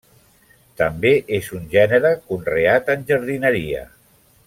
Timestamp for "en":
2.97-3.05